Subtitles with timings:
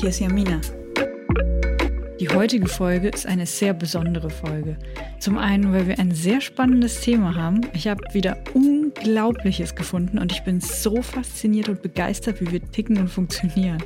[0.00, 0.60] hier ist Jamina.
[2.18, 4.78] Die heutige Folge ist eine sehr besondere Folge.
[5.18, 7.60] Zum einen, weil wir ein sehr spannendes Thema haben.
[7.74, 12.96] Ich habe wieder Unglaubliches gefunden und ich bin so fasziniert und begeistert, wie wir ticken
[12.96, 13.82] und funktionieren.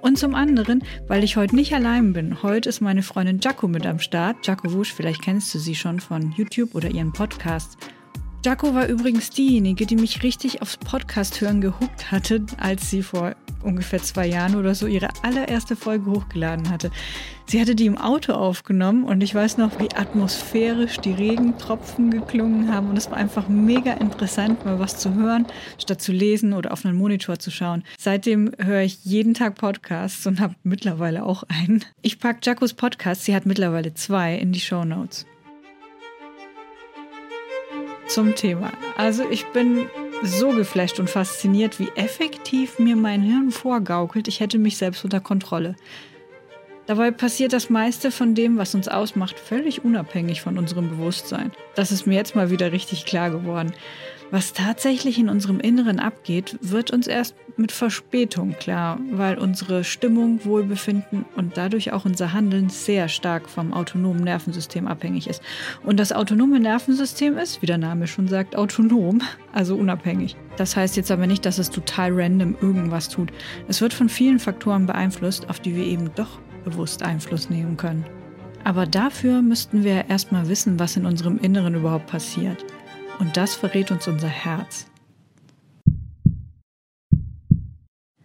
[0.00, 2.42] Und zum anderen, weil ich heute nicht allein bin.
[2.42, 4.46] Heute ist meine Freundin Jaco mit am Start.
[4.46, 7.76] Jaco Wusch, vielleicht kennst du sie schon von YouTube oder ihren Podcasts.
[8.44, 13.36] Jaco war übrigens diejenige, die mich richtig aufs Podcast hören gehuckt hatte, als sie vor
[13.62, 16.90] ungefähr zwei Jahren oder so ihre allererste Folge hochgeladen hatte.
[17.46, 22.72] Sie hatte die im Auto aufgenommen und ich weiß noch, wie atmosphärisch die Regentropfen geklungen
[22.72, 25.46] haben und es war einfach mega interessant, mal was zu hören,
[25.78, 27.82] statt zu lesen oder auf einen Monitor zu schauen.
[27.98, 31.84] Seitdem höre ich jeden Tag Podcasts und habe mittlerweile auch einen.
[32.00, 35.26] Ich packe Jacos Podcast, sie hat mittlerweile zwei, in die Show Notes.
[38.06, 38.72] Zum Thema.
[38.96, 39.86] Also ich bin
[40.22, 45.20] so geflasht und fasziniert, wie effektiv mir mein Hirn vorgaukelt, ich hätte mich selbst unter
[45.20, 45.76] Kontrolle.
[46.86, 51.52] Dabei passiert das meiste von dem, was uns ausmacht, völlig unabhängig von unserem Bewusstsein.
[51.74, 53.72] Das ist mir jetzt mal wieder richtig klar geworden.
[54.32, 60.42] Was tatsächlich in unserem Inneren abgeht, wird uns erst mit Verspätung klar, weil unsere Stimmung,
[60.46, 65.42] Wohlbefinden und dadurch auch unser Handeln sehr stark vom autonomen Nervensystem abhängig ist.
[65.84, 69.20] Und das autonome Nervensystem ist, wie der Name schon sagt, autonom,
[69.52, 70.34] also unabhängig.
[70.56, 73.30] Das heißt jetzt aber nicht, dass es total random irgendwas tut.
[73.68, 78.06] Es wird von vielen Faktoren beeinflusst, auf die wir eben doch bewusst Einfluss nehmen können.
[78.64, 82.64] Aber dafür müssten wir erstmal wissen, was in unserem Inneren überhaupt passiert.
[83.22, 84.88] Und das verrät uns unser Herz.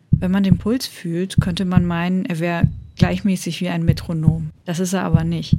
[0.09, 4.49] Wenn man den Puls fühlt, könnte man meinen, er wäre gleichmäßig wie ein Metronom.
[4.65, 5.55] Das ist er aber nicht.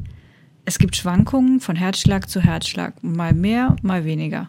[0.65, 4.49] Es gibt Schwankungen von Herzschlag zu Herzschlag, mal mehr, mal weniger.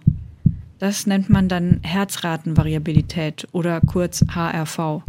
[0.79, 5.03] Das nennt man dann Herzratenvariabilität oder kurz HRV.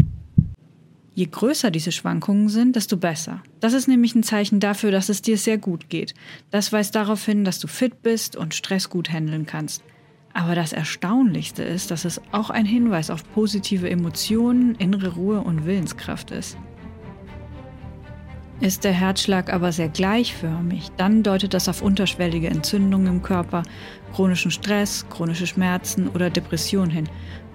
[1.15, 3.43] Je größer diese Schwankungen sind, desto besser.
[3.59, 6.15] Das ist nämlich ein Zeichen dafür, dass es dir sehr gut geht.
[6.51, 9.83] Das weist darauf hin, dass du fit bist und Stress gut handeln kannst.
[10.33, 15.67] Aber das Erstaunlichste ist, dass es auch ein Hinweis auf positive Emotionen, innere Ruhe und
[15.67, 16.57] Willenskraft ist.
[18.61, 23.63] Ist der Herzschlag aber sehr gleichförmig, dann deutet das auf unterschwellige Entzündungen im Körper,
[24.15, 27.09] chronischen Stress, chronische Schmerzen oder Depression hin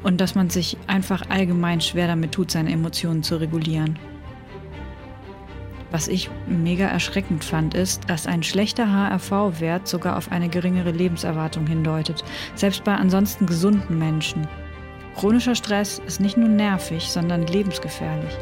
[0.05, 3.97] und dass man sich einfach allgemein schwer damit tut, seine Emotionen zu regulieren.
[5.89, 11.65] Was ich mega erschreckend fand, ist, dass ein schlechter HRV-Wert sogar auf eine geringere Lebenserwartung
[11.65, 12.23] hindeutet,
[12.53, 14.47] selbst bei ansonsten gesunden Menschen.
[15.15, 18.37] Chronischer Stress ist nicht nur nervig, sondern lebensgefährlich.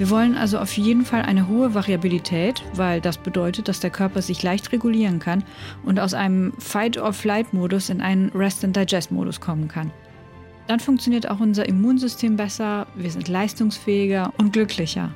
[0.00, 4.22] Wir wollen also auf jeden Fall eine hohe Variabilität, weil das bedeutet, dass der Körper
[4.22, 5.44] sich leicht regulieren kann
[5.84, 9.90] und aus einem Fight-or-Flight-Modus in einen Rest-and-Digest-Modus kommen kann.
[10.68, 15.10] Dann funktioniert auch unser Immunsystem besser, wir sind leistungsfähiger und glücklicher.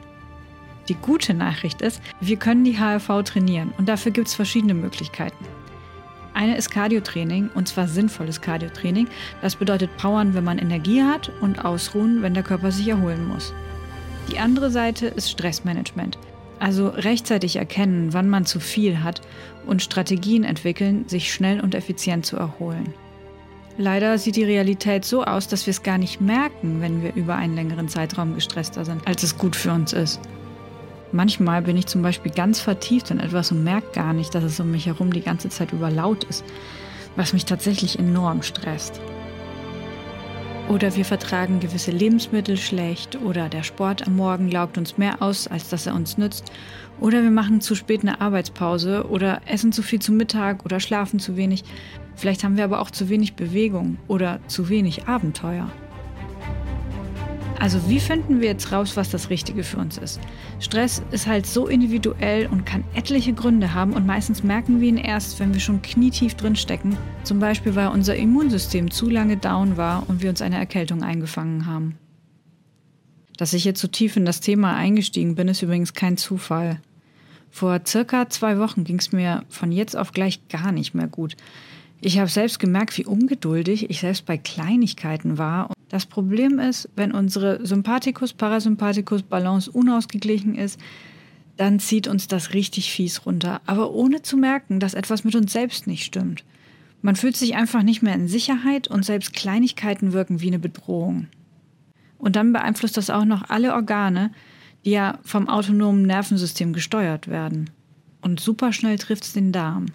[0.91, 5.47] Die gute Nachricht ist, wir können die HRV trainieren und dafür gibt es verschiedene Möglichkeiten.
[6.35, 9.09] Eine ist Cardiotraining und zwar sinnvolles Cardiotraining.
[9.41, 13.55] Das bedeutet Powern, wenn man Energie hat und Ausruhen, wenn der Körper sich erholen muss.
[14.31, 16.19] Die andere Seite ist Stressmanagement.
[16.59, 19.21] Also rechtzeitig erkennen, wann man zu viel hat
[19.67, 22.95] und Strategien entwickeln, sich schnell und effizient zu erholen.
[23.77, 27.35] Leider sieht die Realität so aus, dass wir es gar nicht merken, wenn wir über
[27.35, 30.21] einen längeren Zeitraum gestresster sind, als es gut für uns ist.
[31.11, 34.61] Manchmal bin ich zum Beispiel ganz vertieft in etwas und merke gar nicht, dass es
[34.61, 36.45] um mich herum die ganze Zeit über laut ist,
[37.17, 39.01] was mich tatsächlich enorm stresst.
[40.69, 45.47] Oder wir vertragen gewisse Lebensmittel schlecht oder der Sport am Morgen laugt uns mehr aus,
[45.47, 46.51] als dass er uns nützt.
[47.01, 51.19] Oder wir machen zu spät eine Arbeitspause oder essen zu viel zu Mittag oder schlafen
[51.19, 51.65] zu wenig.
[52.17, 55.71] Vielleicht haben wir aber auch zu wenig Bewegung oder zu wenig Abenteuer.
[57.61, 60.21] Also wie finden wir jetzt raus, was das Richtige für uns ist?
[60.61, 64.97] Stress ist halt so individuell und kann etliche Gründe haben und meistens merken wir ihn
[64.97, 66.97] erst, wenn wir schon knietief drinstecken.
[67.23, 71.67] Zum Beispiel, weil unser Immunsystem zu lange down war und wir uns eine Erkältung eingefangen
[71.67, 71.97] haben.
[73.37, 76.81] Dass ich jetzt so tief in das Thema eingestiegen bin, ist übrigens kein Zufall.
[77.51, 81.37] Vor circa zwei Wochen ging es mir von jetzt auf gleich gar nicht mehr gut.
[82.01, 87.13] Ich habe selbst gemerkt, wie ungeduldig ich selbst bei Kleinigkeiten war das Problem ist, wenn
[87.13, 90.81] unsere Sympathikus-Parasympathikus-Balance unausgeglichen ist,
[91.57, 95.53] dann zieht uns das richtig fies runter, aber ohne zu merken, dass etwas mit uns
[95.53, 96.43] selbst nicht stimmt.
[97.01, 101.29] Man fühlt sich einfach nicht mehr in Sicherheit und selbst Kleinigkeiten wirken wie eine Bedrohung.
[102.19, 104.33] Und dann beeinflusst das auch noch alle Organe,
[104.85, 107.71] die ja vom autonomen Nervensystem gesteuert werden.
[108.21, 109.87] Und superschnell trifft es den Darm.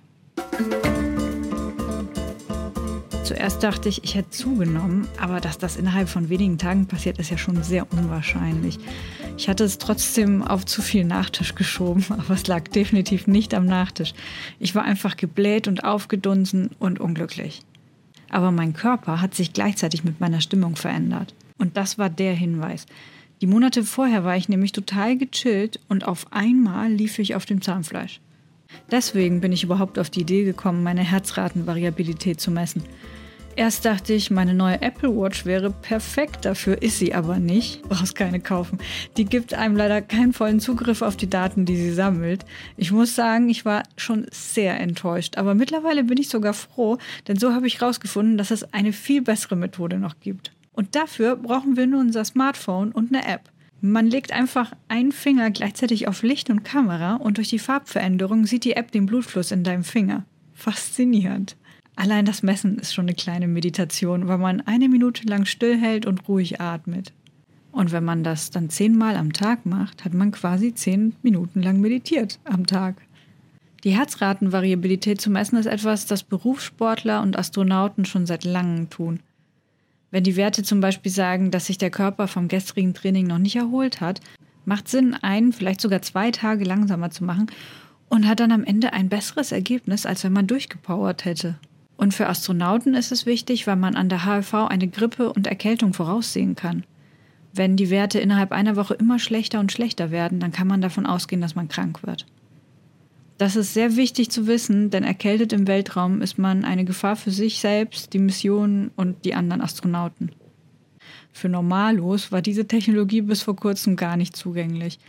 [3.30, 7.30] Zuerst dachte ich, ich hätte zugenommen, aber dass das innerhalb von wenigen Tagen passiert, ist
[7.30, 8.80] ja schon sehr unwahrscheinlich.
[9.38, 13.68] Ich hatte es trotzdem auf zu viel Nachtisch geschoben, aber es lag definitiv nicht am
[13.68, 14.16] Nachtisch.
[14.58, 17.62] Ich war einfach gebläht und aufgedunsen und unglücklich.
[18.32, 21.36] Aber mein Körper hat sich gleichzeitig mit meiner Stimmung verändert.
[21.60, 22.88] Und das war der Hinweis.
[23.42, 27.62] Die Monate vorher war ich nämlich total gechillt und auf einmal lief ich auf dem
[27.62, 28.22] Zahnfleisch.
[28.90, 32.82] Deswegen bin ich überhaupt auf die Idee gekommen, meine Herzratenvariabilität zu messen.
[33.60, 37.82] Erst dachte ich, meine neue Apple Watch wäre perfekt dafür, ist sie aber nicht.
[37.82, 38.80] Brauchst keine kaufen.
[39.18, 42.46] Die gibt einem leider keinen vollen Zugriff auf die Daten, die sie sammelt.
[42.78, 47.38] Ich muss sagen, ich war schon sehr enttäuscht, aber mittlerweile bin ich sogar froh, denn
[47.38, 50.54] so habe ich herausgefunden, dass es eine viel bessere Methode noch gibt.
[50.72, 53.52] Und dafür brauchen wir nur unser Smartphone und eine App.
[53.82, 58.64] Man legt einfach einen Finger gleichzeitig auf Licht und Kamera und durch die Farbveränderung sieht
[58.64, 60.24] die App den Blutfluss in deinem Finger.
[60.54, 61.58] Faszinierend.
[62.00, 66.30] Allein das Messen ist schon eine kleine Meditation, weil man eine Minute lang stillhält und
[66.30, 67.12] ruhig atmet.
[67.74, 71.82] Und wenn man das dann zehnmal am Tag macht, hat man quasi zehn Minuten lang
[71.82, 73.02] meditiert am Tag.
[73.84, 79.20] Die Herzratenvariabilität zu messen ist etwas, das Berufssportler und Astronauten schon seit langem tun.
[80.10, 83.58] Wenn die Werte zum Beispiel sagen, dass sich der Körper vom gestrigen Training noch nicht
[83.58, 84.22] erholt hat,
[84.64, 87.48] macht Sinn, einen, vielleicht sogar zwei Tage langsamer zu machen
[88.08, 91.60] und hat dann am Ende ein besseres Ergebnis, als wenn man durchgepowert hätte.
[92.00, 95.92] Und für Astronauten ist es wichtig, weil man an der HLV eine Grippe und Erkältung
[95.92, 96.86] voraussehen kann.
[97.54, 101.06] Wenn die Werte innerhalb einer Woche immer schlechter und schlechter werden, dann kann man davon
[101.06, 102.26] ausgehen, dass man krank wird.
[103.38, 107.32] Das ist sehr wichtig zu wissen, denn erkältet im Weltraum ist man eine Gefahr für
[107.32, 110.32] sich selbst, die Mission und die anderen Astronauten.
[111.34, 115.00] Für Normalos war diese Technologie bis vor kurzem gar nicht zugänglich.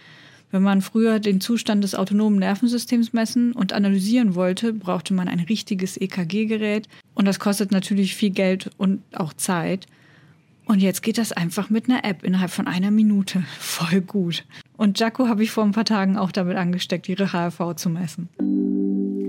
[0.51, 5.41] Wenn man früher den Zustand des autonomen Nervensystems messen und analysieren wollte, brauchte man ein
[5.41, 9.87] richtiges EKG-Gerät und das kostet natürlich viel Geld und auch Zeit.
[10.67, 13.45] Und jetzt geht das einfach mit einer App innerhalb von einer Minute.
[13.59, 14.45] Voll gut.
[14.77, 18.29] Und Jaco habe ich vor ein paar Tagen auch damit angesteckt, ihre HRV zu messen.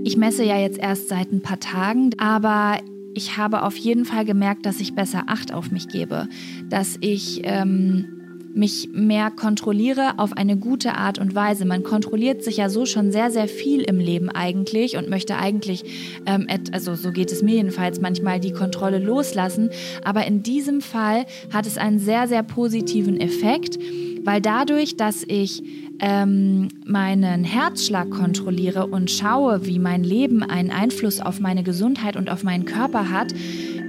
[0.04, 2.78] Ich messe ja jetzt erst seit ein paar Tagen, aber
[3.14, 6.28] ich habe auf jeden Fall gemerkt, dass ich besser Acht auf mich gebe,
[6.68, 8.21] dass ich ähm,
[8.54, 11.64] mich mehr kontrolliere auf eine gute Art und Weise.
[11.64, 15.84] Man kontrolliert sich ja so schon sehr, sehr viel im Leben eigentlich und möchte eigentlich,
[16.26, 19.70] ähm, also so geht es mir jedenfalls, manchmal die Kontrolle loslassen.
[20.04, 23.78] Aber in diesem Fall hat es einen sehr, sehr positiven Effekt,
[24.24, 25.62] weil dadurch, dass ich
[26.00, 32.28] ähm, meinen Herzschlag kontrolliere und schaue, wie mein Leben einen Einfluss auf meine Gesundheit und
[32.28, 33.32] auf meinen Körper hat,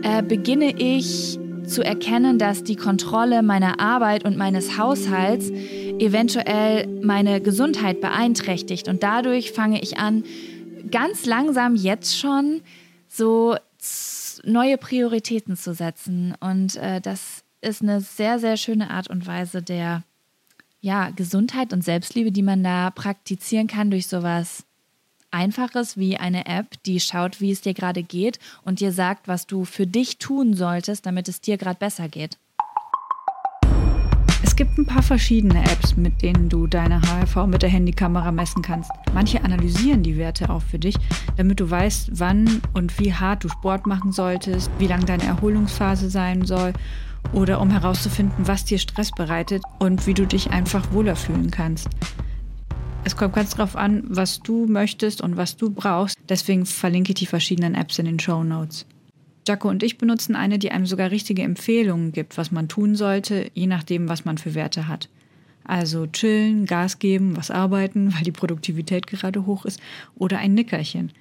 [0.03, 7.41] äh, beginne ich zu erkennen, dass die Kontrolle meiner Arbeit und meines Haushalts eventuell meine
[7.41, 8.87] Gesundheit beeinträchtigt.
[8.87, 10.23] Und dadurch fange ich an,
[10.91, 12.61] ganz langsam jetzt schon
[13.07, 13.55] so
[14.43, 16.35] neue Prioritäten zu setzen.
[16.39, 20.03] Und äh, das ist eine sehr, sehr schöne Art und Weise der
[20.81, 24.65] ja, Gesundheit und Selbstliebe, die man da praktizieren kann durch sowas
[25.33, 29.47] Einfaches wie eine App, die schaut, wie es dir gerade geht und dir sagt, was
[29.47, 32.37] du für dich tun solltest, damit es dir gerade besser geht.
[34.43, 38.61] Es gibt ein paar verschiedene Apps, mit denen du deine HRV mit der Handykamera messen
[38.61, 38.91] kannst.
[39.11, 40.95] Manche analysieren die Werte auch für dich,
[41.37, 46.11] damit du weißt, wann und wie hart du Sport machen solltest, wie lang deine Erholungsphase
[46.11, 46.73] sein soll
[47.31, 51.87] oder um herauszufinden, was dir Stress bereitet und wie du dich einfach wohler fühlen kannst.
[53.05, 56.17] Es kommt ganz drauf an, was du möchtest und was du brauchst.
[56.29, 58.85] Deswegen verlinke ich die verschiedenen Apps in den Show Notes.
[59.45, 63.51] Jaco und ich benutzen eine, die einem sogar richtige Empfehlungen gibt, was man tun sollte,
[63.53, 65.09] je nachdem, was man für Werte hat.
[65.65, 69.81] Also chillen, Gas geben, was arbeiten, weil die Produktivität gerade hoch ist,
[70.15, 71.11] oder ein Nickerchen.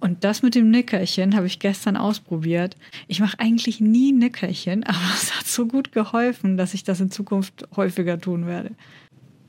[0.00, 2.76] Und das mit dem Nickerchen habe ich gestern ausprobiert.
[3.06, 7.10] Ich mache eigentlich nie Nickerchen, aber es hat so gut geholfen, dass ich das in
[7.10, 8.70] Zukunft häufiger tun werde.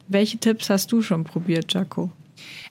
[0.10, 2.10] Welche Tipps hast du schon probiert, Jaco?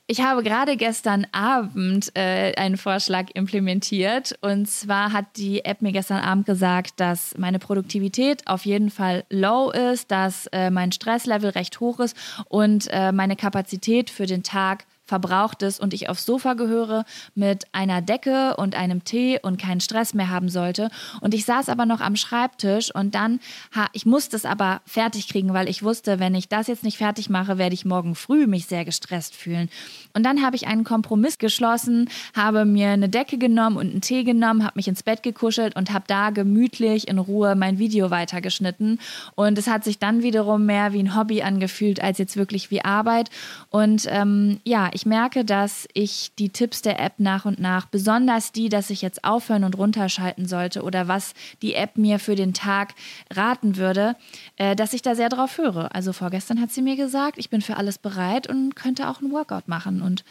[0.09, 4.37] Ich habe gerade gestern Abend äh, einen Vorschlag implementiert.
[4.40, 9.25] Und zwar hat die App mir gestern Abend gesagt, dass meine Produktivität auf jeden Fall
[9.30, 12.16] low ist, dass äh, mein Stresslevel recht hoch ist
[12.49, 17.64] und äh, meine Kapazität für den Tag verbraucht ist und ich aufs Sofa gehöre mit
[17.72, 20.90] einer Decke und einem Tee und keinen Stress mehr haben sollte.
[21.20, 23.40] Und ich saß aber noch am Schreibtisch und dann,
[23.74, 26.98] ha, ich musste es aber fertig kriegen, weil ich wusste, wenn ich das jetzt nicht
[26.98, 29.70] fertig mache, werde ich morgen früh mich sehr gestresst fühlen.
[30.12, 34.24] Und dann habe ich einen Kompromiss geschlossen, habe mir eine Decke genommen und einen Tee
[34.24, 39.00] genommen, habe mich ins Bett gekuschelt und habe da gemütlich in Ruhe mein Video weitergeschnitten.
[39.36, 42.84] Und es hat sich dann wiederum mehr wie ein Hobby angefühlt als jetzt wirklich wie
[42.84, 43.30] Arbeit.
[43.70, 48.50] Und ähm, ja, ich merke, dass ich die Tipps der App nach und nach, besonders
[48.50, 52.52] die, dass ich jetzt aufhören und runterschalten sollte oder was die App mir für den
[52.52, 52.94] Tag
[53.32, 54.16] raten würde,
[54.56, 55.94] äh, dass ich da sehr drauf höre.
[55.94, 59.30] Also vorgestern hat sie mir gesagt, ich bin für alles bereit und könnte auch ein
[59.30, 60.02] Workout machen.
[60.02, 60.24] Und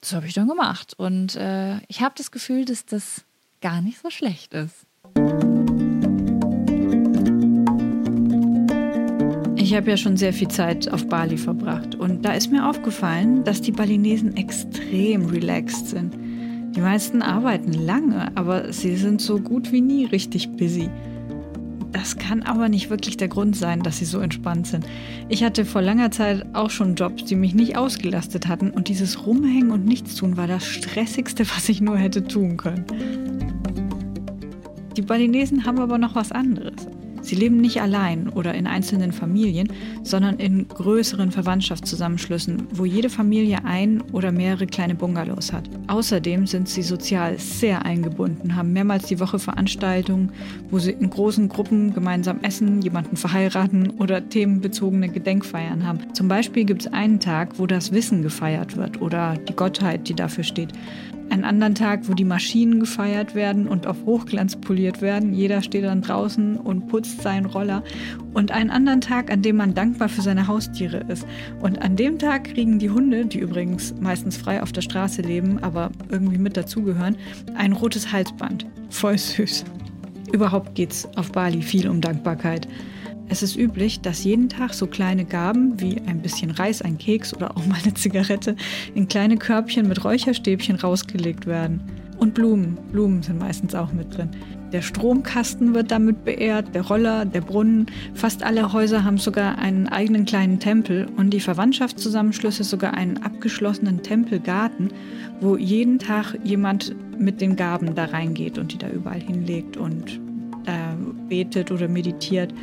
[0.00, 0.94] das habe ich dann gemacht.
[0.96, 3.24] Und äh, ich habe das Gefühl, dass das
[3.60, 4.86] gar nicht so schlecht ist.
[9.72, 13.42] Ich habe ja schon sehr viel Zeit auf Bali verbracht und da ist mir aufgefallen,
[13.42, 16.14] dass die Balinesen extrem relaxed sind.
[16.76, 20.90] Die meisten arbeiten lange, aber sie sind so gut wie nie richtig busy.
[21.90, 24.84] Das kann aber nicht wirklich der Grund sein, dass sie so entspannt sind.
[25.30, 29.26] Ich hatte vor langer Zeit auch schon Jobs, die mich nicht ausgelastet hatten und dieses
[29.26, 32.84] Rumhängen und Nichtstun war das Stressigste, was ich nur hätte tun können.
[34.98, 36.74] Die Balinesen haben aber noch was anderes.
[37.22, 39.68] Sie leben nicht allein oder in einzelnen Familien,
[40.02, 45.70] sondern in größeren Verwandtschaftszusammenschlüssen, wo jede Familie ein oder mehrere kleine Bungalows hat.
[45.86, 50.32] Außerdem sind sie sozial sehr eingebunden, haben mehrmals die Woche Veranstaltungen,
[50.70, 56.00] wo sie in großen Gruppen gemeinsam essen, jemanden verheiraten oder themenbezogene Gedenkfeiern haben.
[56.14, 60.14] Zum Beispiel gibt es einen Tag, wo das Wissen gefeiert wird oder die Gottheit, die
[60.14, 60.72] dafür steht
[61.32, 65.32] einen anderen Tag, wo die Maschinen gefeiert werden und auf Hochglanz poliert werden.
[65.32, 67.82] Jeder steht dann draußen und putzt seinen Roller.
[68.34, 71.26] Und einen anderen Tag, an dem man dankbar für seine Haustiere ist.
[71.62, 75.58] Und an dem Tag kriegen die Hunde, die übrigens meistens frei auf der Straße leben,
[75.62, 77.16] aber irgendwie mit dazugehören,
[77.54, 78.66] ein rotes Halsband.
[78.90, 79.64] Voll süß.
[80.32, 82.68] Überhaupt geht's auf Bali viel um Dankbarkeit.
[83.28, 87.34] Es ist üblich, dass jeden Tag so kleine Gaben wie ein bisschen Reis, ein Keks
[87.34, 88.56] oder auch mal eine Zigarette
[88.94, 91.80] in kleine Körbchen mit Räucherstäbchen rausgelegt werden.
[92.18, 92.78] Und Blumen.
[92.92, 94.30] Blumen sind meistens auch mit drin.
[94.72, 97.86] Der Stromkasten wird damit beehrt, der Roller, der Brunnen.
[98.14, 104.02] Fast alle Häuser haben sogar einen eigenen kleinen Tempel und die Verwandtschaftszusammenschlüsse sogar einen abgeschlossenen
[104.02, 104.90] Tempelgarten,
[105.40, 110.20] wo jeden Tag jemand mit den Gaben da reingeht und die da überall hinlegt und
[110.64, 110.94] äh,
[111.28, 112.54] betet oder meditiert.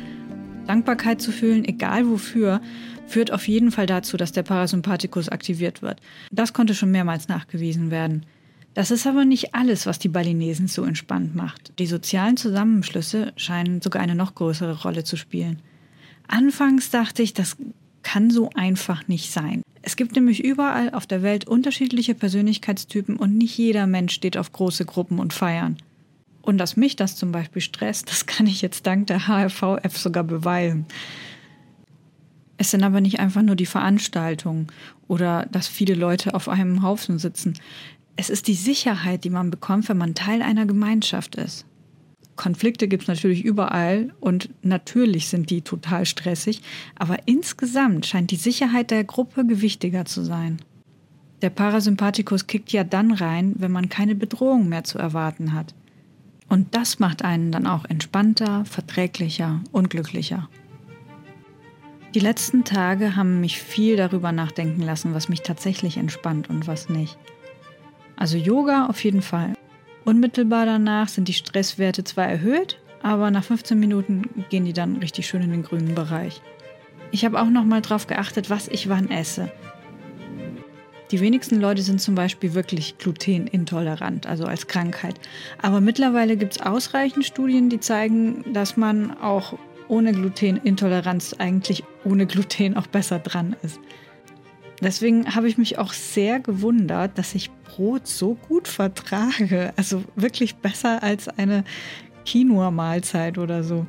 [0.70, 2.60] Dankbarkeit zu fühlen, egal wofür,
[3.08, 6.00] führt auf jeden Fall dazu, dass der Parasympathikus aktiviert wird.
[6.30, 8.24] Das konnte schon mehrmals nachgewiesen werden.
[8.74, 11.72] Das ist aber nicht alles, was die Balinesen so entspannt macht.
[11.80, 15.60] Die sozialen Zusammenschlüsse scheinen sogar eine noch größere Rolle zu spielen.
[16.28, 17.56] Anfangs dachte ich, das
[18.04, 19.62] kann so einfach nicht sein.
[19.82, 24.52] Es gibt nämlich überall auf der Welt unterschiedliche Persönlichkeitstypen und nicht jeder Mensch steht auf
[24.52, 25.78] große Gruppen und Feiern.
[26.42, 30.24] Und dass mich das zum Beispiel stresst, das kann ich jetzt dank der HRVF sogar
[30.24, 30.86] beweisen.
[32.56, 34.66] Es sind aber nicht einfach nur die Veranstaltungen
[35.08, 37.54] oder dass viele Leute auf einem Haufen sitzen.
[38.16, 41.64] Es ist die Sicherheit, die man bekommt, wenn man Teil einer Gemeinschaft ist.
[42.36, 46.62] Konflikte gibt es natürlich überall und natürlich sind die total stressig,
[46.96, 50.60] aber insgesamt scheint die Sicherheit der Gruppe gewichtiger zu sein.
[51.42, 55.74] Der Parasympathikus kickt ja dann rein, wenn man keine Bedrohung mehr zu erwarten hat.
[56.50, 60.48] Und das macht einen dann auch entspannter, verträglicher und glücklicher.
[62.12, 66.88] Die letzten Tage haben mich viel darüber nachdenken lassen, was mich tatsächlich entspannt und was
[66.88, 67.16] nicht.
[68.16, 69.54] Also Yoga auf jeden Fall.
[70.04, 75.28] Unmittelbar danach sind die Stresswerte zwar erhöht, aber nach 15 Minuten gehen die dann richtig
[75.28, 76.42] schön in den grünen Bereich.
[77.12, 79.52] Ich habe auch noch mal drauf geachtet, was ich wann esse.
[81.10, 85.18] Die wenigsten Leute sind zum Beispiel wirklich glutenintolerant, also als Krankheit.
[85.60, 92.26] Aber mittlerweile gibt es ausreichend Studien, die zeigen, dass man auch ohne Glutenintoleranz eigentlich ohne
[92.26, 93.80] Gluten auch besser dran ist.
[94.80, 99.72] Deswegen habe ich mich auch sehr gewundert, dass ich Brot so gut vertrage.
[99.76, 101.64] Also wirklich besser als eine
[102.24, 103.84] Quinoa-Mahlzeit oder so.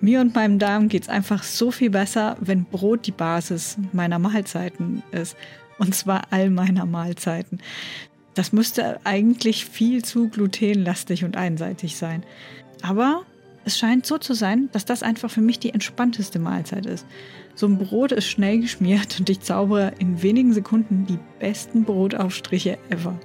[0.00, 4.18] Mir und meinem Darm geht es einfach so viel besser, wenn Brot die Basis meiner
[4.18, 5.36] Mahlzeiten ist.
[5.78, 7.60] Und zwar all meiner Mahlzeiten.
[8.34, 12.24] Das müsste eigentlich viel zu glutenlastig und einseitig sein.
[12.82, 13.22] Aber
[13.64, 17.06] es scheint so zu sein, dass das einfach für mich die entspannteste Mahlzeit ist.
[17.54, 22.78] So ein Brot ist schnell geschmiert und ich zaubere in wenigen Sekunden die besten Brotaufstriche
[22.88, 23.18] ever.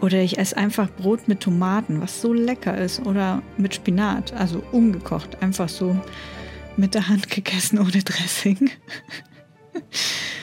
[0.00, 3.04] Oder ich esse einfach Brot mit Tomaten, was so lecker ist.
[3.06, 5.96] Oder mit Spinat, also ungekocht, einfach so
[6.76, 8.70] mit der Hand gegessen ohne Dressing.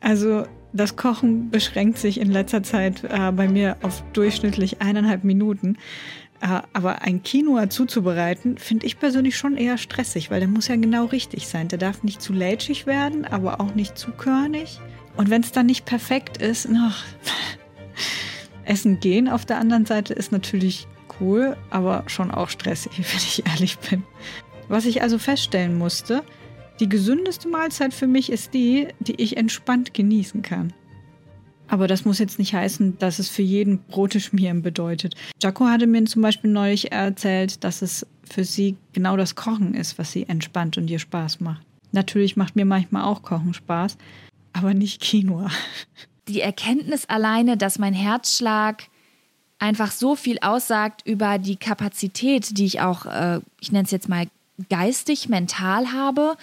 [0.00, 5.76] Also das Kochen beschränkt sich in letzter Zeit äh, bei mir auf durchschnittlich eineinhalb Minuten.
[6.40, 10.76] Äh, aber ein Quinoa zuzubereiten, finde ich persönlich schon eher stressig, weil der muss ja
[10.76, 11.68] genau richtig sein.
[11.68, 14.80] Der darf nicht zu lätschig werden, aber auch nicht zu körnig.
[15.16, 16.96] Und wenn es dann nicht perfekt ist, noch
[18.64, 20.86] Essen gehen auf der anderen Seite ist natürlich
[21.20, 24.04] cool, aber schon auch stressig, wenn ich ehrlich bin.
[24.68, 26.22] Was ich also feststellen musste,
[26.80, 30.72] die gesündeste Mahlzeit für mich ist die, die ich entspannt genießen kann.
[31.68, 35.14] Aber das muss jetzt nicht heißen, dass es für jeden Brote schmieren bedeutet.
[35.40, 39.96] Jaco hatte mir zum Beispiel neulich erzählt, dass es für sie genau das Kochen ist,
[39.96, 41.62] was sie entspannt und ihr Spaß macht.
[41.92, 43.98] Natürlich macht mir manchmal auch Kochen Spaß,
[44.52, 45.50] aber nicht Quinoa.
[46.28, 48.84] Die Erkenntnis alleine, dass mein Herzschlag
[49.58, 54.08] einfach so viel aussagt über die Kapazität, die ich auch, äh, ich nenne es jetzt
[54.08, 54.26] mal
[54.68, 56.36] geistig, mental habe.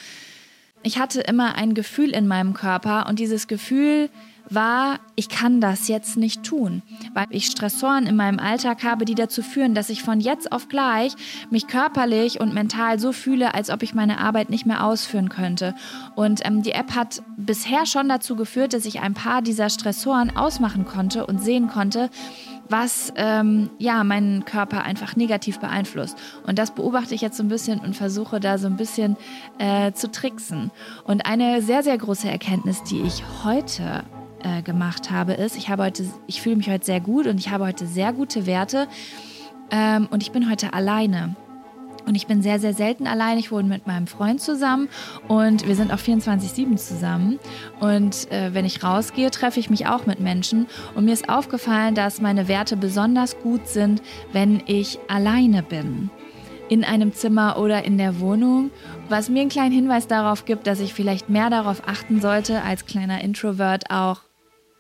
[0.83, 4.09] Ich hatte immer ein Gefühl in meinem Körper und dieses Gefühl
[4.49, 6.81] war, ich kann das jetzt nicht tun,
[7.13, 10.69] weil ich Stressoren in meinem Alltag habe, die dazu führen, dass ich von jetzt auf
[10.69, 11.13] gleich
[11.49, 15.75] mich körperlich und mental so fühle, als ob ich meine Arbeit nicht mehr ausführen könnte.
[16.15, 20.35] Und ähm, die App hat bisher schon dazu geführt, dass ich ein paar dieser Stressoren
[20.35, 22.09] ausmachen konnte und sehen konnte,
[22.69, 26.17] was ähm, ja meinen Körper einfach negativ beeinflusst.
[26.45, 29.17] Und das beobachte ich jetzt so ein bisschen und versuche da so ein bisschen
[29.57, 30.71] äh, zu tricksen.
[31.03, 34.03] Und eine sehr, sehr große Erkenntnis, die ich heute
[34.43, 37.49] äh, gemacht habe, ist, ich habe heute, ich fühle mich heute sehr gut und ich
[37.49, 38.87] habe heute sehr gute Werte
[39.71, 41.35] ähm, und ich bin heute alleine.
[42.07, 43.37] Und ich bin sehr, sehr selten allein.
[43.37, 44.87] Ich wohne mit meinem Freund zusammen
[45.27, 47.37] und wir sind auch 24-7 zusammen.
[47.81, 50.67] Und äh, wenn ich rausgehe, treffe ich mich auch mit Menschen.
[50.95, 56.09] Und mir ist aufgefallen, dass meine Werte besonders gut sind, wenn ich alleine bin
[56.69, 58.71] in einem Zimmer oder in der Wohnung,
[59.09, 62.85] was mir einen kleinen Hinweis darauf gibt, dass ich vielleicht mehr darauf achten sollte, als
[62.85, 64.21] kleiner Introvert auch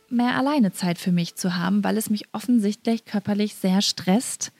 [0.09, 4.51] mehr alleine Zeit für mich zu haben, weil es mich offensichtlich körperlich sehr stresst,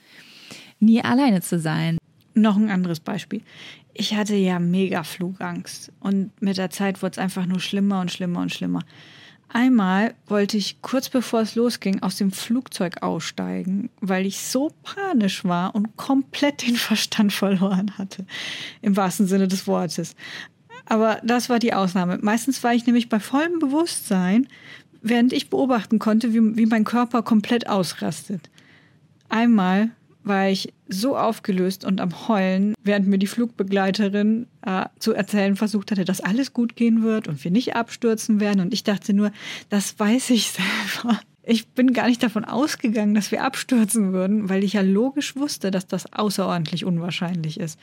[0.79, 1.97] nie alleine zu sein.
[2.37, 3.41] Noch ein anderes Beispiel.
[3.95, 8.11] Ich hatte ja mega Flugangst und mit der Zeit wurde es einfach nur schlimmer und
[8.11, 8.83] schlimmer und schlimmer.
[9.49, 15.45] Einmal wollte ich kurz bevor es losging aus dem Flugzeug aussteigen, weil ich so panisch
[15.45, 18.27] war und komplett den Verstand verloren hatte.
[18.83, 20.15] Im wahrsten Sinne des Wortes.
[20.85, 22.19] Aber das war die Ausnahme.
[22.21, 24.47] Meistens war ich nämlich bei vollem Bewusstsein,
[25.01, 28.51] während ich beobachten konnte, wie, wie mein Körper komplett ausrastet.
[29.27, 29.89] Einmal
[30.27, 35.91] war ich so aufgelöst und am Heulen, während mir die Flugbegleiterin äh, zu erzählen versucht
[35.91, 38.61] hatte, dass alles gut gehen wird und wir nicht abstürzen werden.
[38.61, 39.31] Und ich dachte nur,
[39.69, 40.51] das weiß ich
[40.93, 41.19] selber.
[41.43, 45.71] Ich bin gar nicht davon ausgegangen, dass wir abstürzen würden, weil ich ja logisch wusste,
[45.71, 47.79] dass das außerordentlich unwahrscheinlich ist.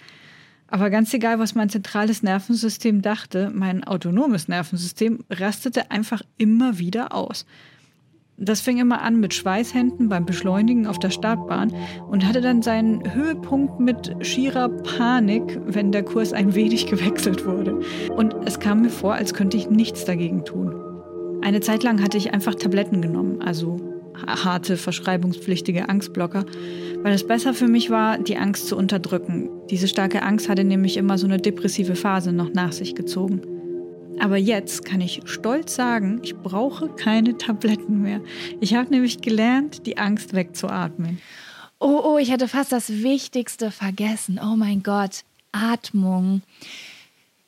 [0.67, 7.15] Aber ganz egal, was mein zentrales Nervensystem dachte, mein autonomes Nervensystem rastete einfach immer wieder
[7.15, 7.47] aus.
[8.37, 11.73] Das fing immer an mit Schweißhänden beim Beschleunigen auf der Startbahn
[12.11, 17.81] und hatte dann seinen Höhepunkt mit schierer Panik, wenn der Kurs ein wenig gewechselt wurde.
[18.17, 20.75] Und es kam mir vor, als könnte ich nichts dagegen tun.
[21.43, 23.77] Eine Zeit lang hatte ich einfach Tabletten genommen, also
[24.27, 26.45] harte, verschreibungspflichtige Angstblocker,
[27.03, 29.51] weil es besser für mich war, die Angst zu unterdrücken.
[29.71, 33.43] Diese starke Angst hatte nämlich immer so eine depressive Phase noch nach sich gezogen.
[34.21, 38.21] Aber jetzt kann ich stolz sagen, ich brauche keine Tabletten mehr.
[38.61, 41.21] Ich habe nämlich gelernt, die Angst wegzuatmen.
[41.81, 44.41] Oh, oh, ich hatte fast das Wichtigste vergessen.
[44.43, 46.43] Oh mein Gott, Atmung.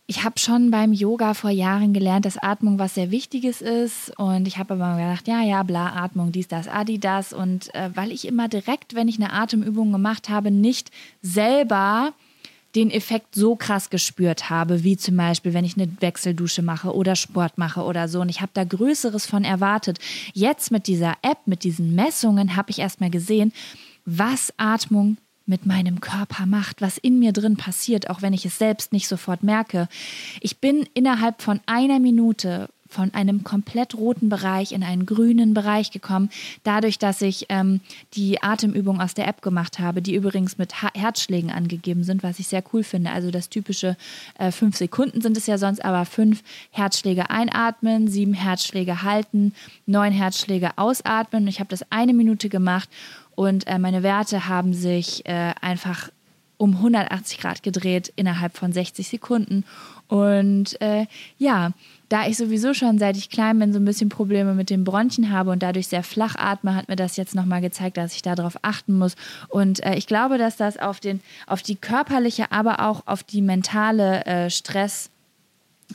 [0.09, 4.12] Ich habe schon beim Yoga vor Jahren gelernt, dass Atmung was sehr Wichtiges ist.
[4.18, 7.33] Und ich habe aber gedacht, ja, ja, bla, Atmung, dies, das, adi, das.
[7.33, 10.90] Und äh, weil ich immer direkt, wenn ich eine Atemübung gemacht habe, nicht
[11.22, 12.12] selber
[12.76, 17.16] den Effekt so krass gespürt habe, wie zum Beispiel, wenn ich eine Wechseldusche mache oder
[17.16, 18.20] Sport mache oder so.
[18.20, 19.98] Und ich habe da Größeres von erwartet.
[20.34, 23.52] Jetzt mit dieser App, mit diesen Messungen, habe ich erstmal gesehen,
[24.04, 28.58] was Atmung mit meinem Körper macht, was in mir drin passiert, auch wenn ich es
[28.58, 29.88] selbst nicht sofort merke.
[30.40, 35.90] Ich bin innerhalb von einer Minute von einem komplett roten Bereich in einen grünen Bereich
[35.90, 36.30] gekommen,
[36.62, 37.80] dadurch, dass ich ähm,
[38.14, 42.48] die Atemübung aus der App gemacht habe, die übrigens mit Herzschlägen angegeben sind, was ich
[42.48, 43.11] sehr cool finde.
[43.11, 43.98] Also das typische
[44.38, 49.52] äh, fünf Sekunden sind es ja sonst, aber fünf Herzschläge einatmen, sieben Herzschläge halten,
[49.85, 51.46] neun Herzschläge ausatmen.
[51.48, 52.88] Ich habe das eine Minute gemacht
[53.35, 56.09] und äh, meine Werte haben sich äh, einfach
[56.56, 59.64] um 180 Grad gedreht innerhalb von 60 Sekunden.
[60.09, 61.06] Und äh,
[61.38, 61.72] ja,
[62.09, 65.31] da ich sowieso schon seit ich klein bin so ein bisschen Probleme mit den Bronchien
[65.31, 68.59] habe und dadurch sehr flach atme, hat mir das jetzt nochmal gezeigt, dass ich darauf
[68.62, 69.16] achten muss.
[69.49, 73.42] Und äh, ich glaube, dass das auf, den, auf die körperliche, aber auch auf die
[73.42, 75.11] mentale äh, Stress-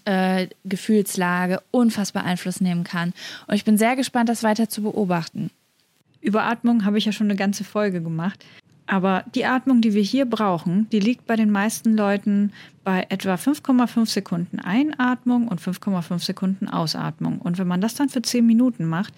[0.05, 3.13] äh, Gefühlslage unfassbar Einfluss nehmen kann.
[3.47, 5.51] Und ich bin sehr gespannt, das weiter zu beobachten.
[6.21, 8.45] Über Atmung habe ich ja schon eine ganze Folge gemacht.
[8.91, 12.51] Aber die Atmung, die wir hier brauchen, die liegt bei den meisten Leuten
[12.83, 17.39] bei etwa 5,5 Sekunden Einatmung und 5,5 Sekunden Ausatmung.
[17.39, 19.13] Und wenn man das dann für 10 Minuten macht,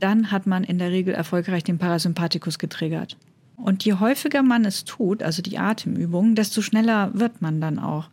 [0.00, 3.16] dann hat man in der Regel erfolgreich den Parasympathikus getriggert.
[3.54, 8.08] Und je häufiger man es tut, also die Atemübungen, desto schneller wird man dann auch.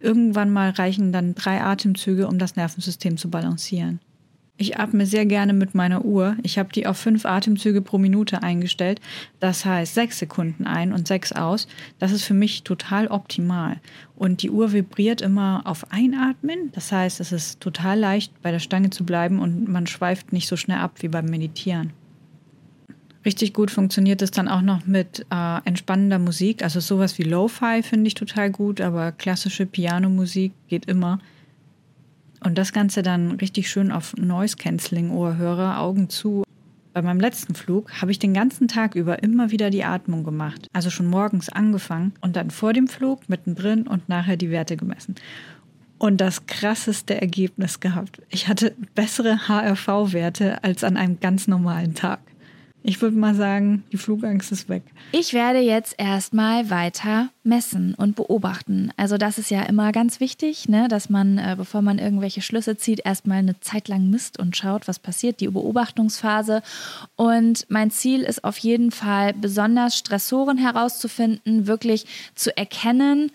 [0.00, 4.00] Irgendwann mal reichen dann drei Atemzüge, um das Nervensystem zu balancieren.
[4.58, 6.36] Ich atme sehr gerne mit meiner Uhr.
[6.42, 9.02] Ich habe die auf fünf Atemzüge pro Minute eingestellt.
[9.38, 11.68] Das heißt sechs Sekunden ein und sechs aus.
[11.98, 13.76] Das ist für mich total optimal.
[14.14, 16.72] Und die Uhr vibriert immer auf Einatmen.
[16.72, 20.48] Das heißt, es ist total leicht, bei der Stange zu bleiben und man schweift nicht
[20.48, 21.92] so schnell ab wie beim Meditieren.
[23.26, 26.62] Richtig gut funktioniert es dann auch noch mit äh, entspannender Musik.
[26.62, 31.18] Also sowas wie Lo-Fi finde ich total gut, aber klassische Pianomusik geht immer.
[32.46, 36.44] Und das Ganze dann richtig schön auf Noise Cancelling Ohrhörer, Augen zu.
[36.92, 40.68] Bei meinem letzten Flug habe ich den ganzen Tag über immer wieder die Atmung gemacht.
[40.72, 45.16] Also schon morgens angefangen und dann vor dem Flug, mittendrin und nachher die Werte gemessen.
[45.98, 48.22] Und das krasseste Ergebnis gehabt.
[48.28, 52.20] Ich hatte bessere HRV-Werte als an einem ganz normalen Tag.
[52.88, 54.84] Ich würde mal sagen, die Flugangst ist weg.
[55.10, 58.92] Ich werde jetzt erstmal weiter messen und beobachten.
[58.96, 60.86] Also das ist ja immer ganz wichtig, ne?
[60.86, 64.86] dass man, äh, bevor man irgendwelche Schlüsse zieht, erstmal eine Zeit lang misst und schaut,
[64.86, 66.62] was passiert, die Beobachtungsphase.
[67.16, 73.32] Und mein Ziel ist auf jeden Fall, besonders Stressoren herauszufinden, wirklich zu erkennen,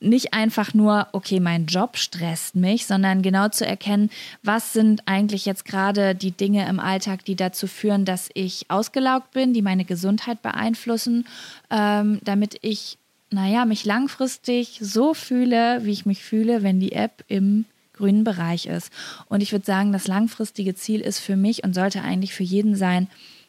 [0.00, 4.10] nicht einfach nur, okay, mein Job stresst mich, sondern genau zu erkennen,
[4.42, 9.32] was sind eigentlich jetzt gerade die Dinge im Alltag, die dazu führen, dass ich ausgelaugt
[9.32, 11.26] bin, die meine Gesundheit beeinflussen,
[11.70, 12.98] ähm, damit ich,
[13.30, 18.66] naja, mich langfristig so fühle, wie ich mich fühle, wenn die App im grünen Bereich
[18.66, 18.92] ist.
[19.28, 22.76] Und ich würde sagen, das langfristige Ziel ist für mich und sollte eigentlich für jeden
[22.76, 23.08] sein,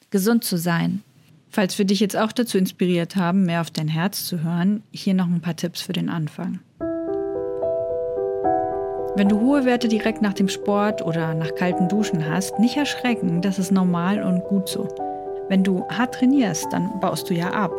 [0.10, 1.04] gesund zu sein.
[1.52, 5.16] Falls wir dich jetzt auch dazu inspiriert haben, mehr auf dein Herz zu hören, hier
[5.16, 6.60] noch ein paar Tipps für den Anfang.
[9.16, 13.42] Wenn du hohe Werte direkt nach dem Sport oder nach kalten Duschen hast, nicht erschrecken,
[13.42, 14.88] das ist normal und gut so.
[15.50, 17.74] Wenn du hart trainierst, dann baust du ja ab.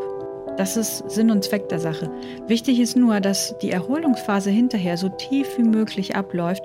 [0.57, 2.11] Das ist Sinn und Zweck der Sache.
[2.49, 6.65] Wichtig ist nur, dass die Erholungsphase hinterher so tief wie möglich abläuft.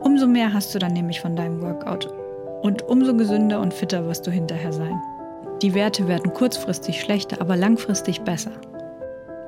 [0.00, 2.08] Umso mehr hast du dann nämlich von deinem Workout.
[2.62, 4.98] Und umso gesünder und fitter wirst du hinterher sein.
[5.62, 8.52] Die Werte werden kurzfristig schlechter, aber langfristig besser.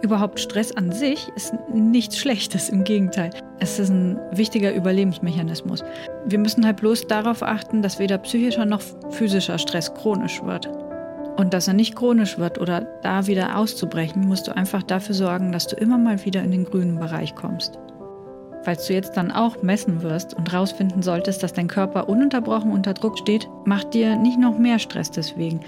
[0.02, 3.30] Überhaupt Stress an sich ist nichts Schlechtes, im Gegenteil.
[3.60, 5.84] Es ist ein wichtiger Überlebensmechanismus.
[6.26, 10.68] Wir müssen halt bloß darauf achten, dass weder psychischer noch physischer Stress chronisch wird.
[11.36, 15.52] Und dass er nicht chronisch wird oder da wieder auszubrechen, musst du einfach dafür sorgen,
[15.52, 17.78] dass du immer mal wieder in den grünen Bereich kommst.
[18.64, 22.92] Falls du jetzt dann auch messen wirst und rausfinden solltest, dass dein Körper ununterbrochen unter
[22.92, 25.60] Druck steht, mach dir nicht noch mehr Stress deswegen.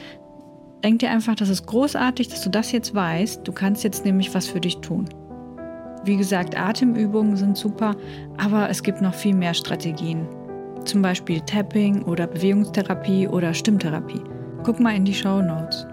[0.84, 3.48] Denk dir einfach, das ist großartig, dass du das jetzt weißt.
[3.48, 5.06] Du kannst jetzt nämlich was für dich tun.
[6.04, 7.96] Wie gesagt, Atemübungen sind super,
[8.36, 10.28] aber es gibt noch viel mehr Strategien.
[10.84, 14.20] Zum Beispiel Tapping oder Bewegungstherapie oder Stimmtherapie.
[14.62, 15.86] Guck mal in die Show Notes.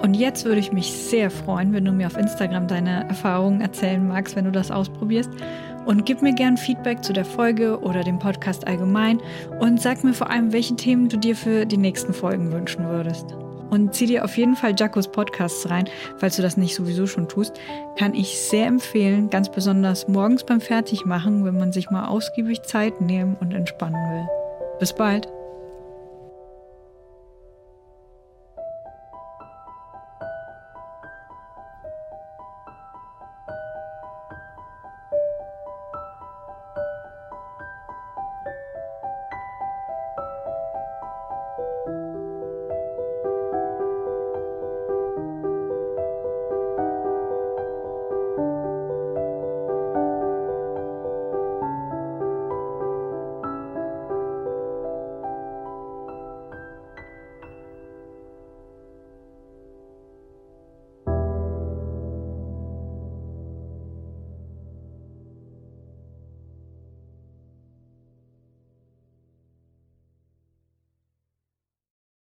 [0.00, 4.08] Und jetzt würde ich mich sehr freuen, wenn du mir auf Instagram deine Erfahrungen erzählen
[4.08, 5.30] magst, wenn du das ausprobierst.
[5.84, 9.20] Und gib mir gern Feedback zu der Folge oder dem Podcast allgemein
[9.60, 13.36] und sag mir vor allem, welche Themen du dir für die nächsten Folgen wünschen würdest.
[13.72, 17.26] Und zieh dir auf jeden Fall Jacos Podcasts rein, falls du das nicht sowieso schon
[17.26, 17.54] tust.
[17.96, 23.00] Kann ich sehr empfehlen, ganz besonders morgens beim Fertigmachen, wenn man sich mal ausgiebig Zeit
[23.00, 24.26] nehmen und entspannen will.
[24.78, 25.26] Bis bald!